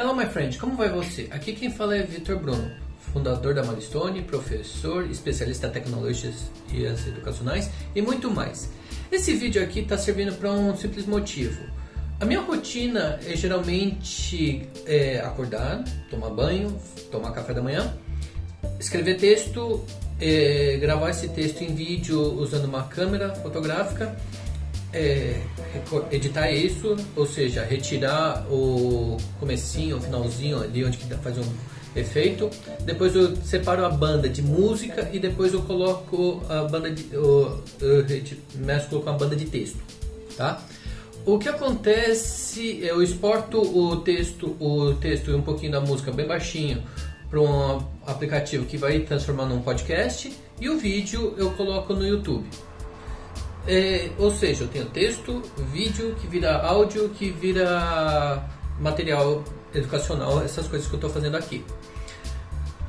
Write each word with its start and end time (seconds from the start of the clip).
Hello, 0.00 0.14
my 0.14 0.26
friend, 0.26 0.56
como 0.58 0.76
vai 0.76 0.88
você? 0.88 1.26
Aqui 1.32 1.52
quem 1.52 1.72
fala 1.72 1.96
é 1.96 2.02
Vitor 2.04 2.38
Bruno, 2.38 2.70
fundador 3.12 3.52
da 3.52 3.64
Milestone, 3.64 4.22
professor, 4.22 5.04
especialista 5.10 5.66
em 5.66 5.70
tecnologias 5.72 6.52
educacionais 6.72 7.68
e 7.96 8.00
muito 8.00 8.30
mais. 8.30 8.70
Esse 9.10 9.34
vídeo 9.34 9.60
aqui 9.60 9.80
está 9.80 9.98
servindo 9.98 10.38
para 10.38 10.52
um 10.52 10.76
simples 10.76 11.04
motivo. 11.04 11.60
A 12.20 12.24
minha 12.24 12.40
rotina 12.40 13.18
é 13.26 13.34
geralmente 13.34 14.68
é, 14.86 15.18
acordar, 15.18 15.82
tomar 16.08 16.30
banho, 16.30 16.80
tomar 17.10 17.32
café 17.32 17.52
da 17.52 17.60
manhã, 17.60 17.92
escrever 18.78 19.16
texto, 19.16 19.84
é, 20.20 20.76
gravar 20.80 21.10
esse 21.10 21.26
texto 21.26 21.62
em 21.62 21.74
vídeo 21.74 22.20
usando 22.40 22.66
uma 22.66 22.84
câmera 22.84 23.34
fotográfica 23.34 24.16
é, 24.92 25.40
editar 26.10 26.50
isso, 26.50 26.96
ou 27.14 27.26
seja, 27.26 27.64
retirar 27.64 28.46
o 28.50 29.16
comecinho, 29.38 29.96
o 29.98 30.00
finalzinho 30.00 30.62
ali 30.62 30.84
onde 30.84 30.98
faz 30.98 31.38
um 31.38 31.44
efeito. 31.94 32.50
Depois 32.84 33.14
eu 33.14 33.36
separo 33.36 33.84
a 33.84 33.90
banda 33.90 34.28
de 34.28 34.42
música 34.42 35.08
e 35.12 35.18
depois 35.18 35.52
eu 35.52 35.62
coloco 35.62 36.42
a 36.48 36.64
banda 36.64 36.90
de 36.90 37.06
eu 37.12 37.62
mesclo 38.54 39.02
com 39.02 39.10
a 39.10 39.12
banda 39.12 39.36
de 39.36 39.46
texto, 39.46 39.78
tá? 40.36 40.62
O 41.26 41.38
que 41.38 41.48
acontece, 41.48 42.80
eu 42.82 43.02
exporto 43.02 43.60
o 43.60 43.96
texto, 43.96 44.56
o 44.58 44.94
texto 44.94 45.30
e 45.30 45.34
um 45.34 45.42
pouquinho 45.42 45.72
da 45.72 45.80
música 45.80 46.10
bem 46.10 46.26
baixinho 46.26 46.82
para 47.28 47.40
um 47.40 47.82
aplicativo 48.06 48.64
que 48.64 48.78
vai 48.78 49.00
transformar 49.00 49.44
num 49.44 49.60
podcast 49.60 50.32
e 50.58 50.70
o 50.70 50.78
vídeo 50.78 51.34
eu 51.36 51.50
coloco 51.50 51.92
no 51.92 52.06
YouTube. 52.06 52.48
É, 53.68 54.08
ou 54.16 54.30
seja, 54.30 54.64
eu 54.64 54.68
tenho 54.68 54.86
texto, 54.86 55.42
vídeo, 55.70 56.16
que 56.18 56.26
vira 56.26 56.56
áudio, 56.56 57.10
que 57.10 57.30
vira 57.30 58.42
material 58.80 59.44
educacional, 59.74 60.42
essas 60.42 60.66
coisas 60.66 60.88
que 60.88 60.94
eu 60.94 60.96
estou 60.96 61.10
fazendo 61.10 61.36
aqui. 61.36 61.62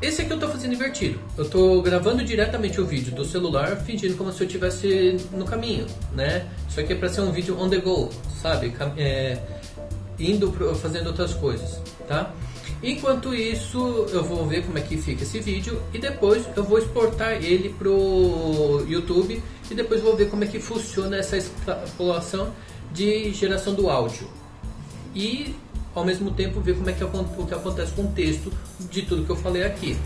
Esse 0.02 0.22
aqui 0.22 0.32
eu 0.32 0.36
estou 0.36 0.50
fazendo 0.50 0.74
invertido. 0.74 1.20
Eu 1.38 1.44
estou 1.44 1.82
gravando 1.82 2.24
diretamente 2.24 2.80
o 2.80 2.86
vídeo 2.86 3.14
do 3.14 3.26
celular, 3.26 3.76
fingindo 3.82 4.16
como 4.16 4.32
se 4.32 4.42
eu 4.42 4.48
estivesse 4.48 5.18
no 5.34 5.44
caminho, 5.44 5.86
né? 6.14 6.48
Isso 6.70 6.80
aqui 6.80 6.94
é 6.94 6.96
para 6.96 7.10
ser 7.10 7.22
um 7.22 7.32
vídeo 7.32 7.60
on 7.60 7.70
the 7.70 7.80
go, 7.80 8.10
sabe? 8.42 8.74
É, 8.96 9.38
indo 10.18 10.50
pro, 10.50 10.74
fazendo 10.76 11.08
outras 11.08 11.34
coisas, 11.34 11.82
tá? 12.08 12.34
Enquanto 12.82 13.34
isso, 13.34 14.08
eu 14.10 14.24
vou 14.24 14.48
ver 14.48 14.66
como 14.66 14.78
é 14.78 14.82
que 14.82 14.98
fica 14.98 15.24
esse 15.24 15.40
vídeo 15.40 15.82
e 15.94 15.98
depois 15.98 16.46
eu 16.56 16.64
vou 16.64 16.78
exportar 16.78 17.34
ele 17.34 17.70
pro 17.70 18.86
YouTube 18.88 19.42
e 19.70 19.76
depois 19.76 20.02
vou 20.02 20.16
ver 20.16 20.30
como 20.30 20.46
é 20.46 20.48
que 20.48 20.60
funciona 20.60 21.18
essa 21.18 21.38
extrapolação 21.38 22.54
de 22.94 23.32
geração 23.34 23.74
do 23.74 23.90
áudio. 23.90 24.28
E 25.14 25.56
ao 25.94 26.06
mesmo 26.06 26.32
tempo 26.32 26.62
ver 26.62 26.76
como 26.76 26.90
é 26.90 26.94
que 26.94 27.04
o 27.04 27.46
que 27.46 27.54
acontece 27.54 27.92
com 27.92 28.04
o 28.04 28.08
texto 28.08 28.52
de 28.90 29.02
tudo 29.02 29.26
que 29.26 29.30
eu 29.30 29.36
falei 29.36 29.64
aqui. 29.64 29.98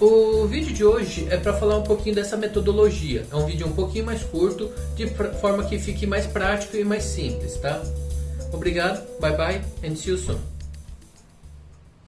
O 0.00 0.46
vídeo 0.46 0.72
de 0.72 0.84
hoje 0.84 1.26
é 1.30 1.36
para 1.36 1.52
falar 1.52 1.78
um 1.78 1.82
pouquinho 1.82 2.14
dessa 2.14 2.36
metodologia. 2.36 3.26
É 3.30 3.36
um 3.36 3.46
vídeo 3.46 3.66
um 3.66 3.72
pouquinho 3.72 4.04
mais 4.04 4.22
curto, 4.22 4.70
de 4.96 5.06
forma 5.40 5.64
que 5.64 5.78
fique 5.78 6.06
mais 6.06 6.26
prático 6.26 6.76
e 6.76 6.84
mais 6.84 7.04
simples, 7.04 7.56
tá? 7.56 7.82
Obrigado, 8.52 9.02
bye 9.20 9.36
bye 9.36 9.60
and 9.84 9.96
see 9.96 10.10
you 10.10 10.18
soon. 10.18 10.51